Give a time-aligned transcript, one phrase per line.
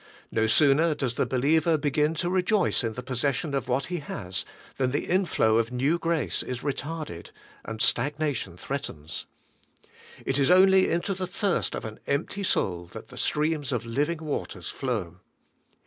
[0.31, 3.97] No sooner does the believer begin to rejoice in the posses sion of what he
[3.99, 4.43] has,
[4.77, 7.29] than the inflow of new grace is retarded,
[7.63, 9.27] and stagnation threatens.
[10.25, 14.23] It is only into the thirst of an empty soul that the streams of living
[14.25, 15.17] waters flow.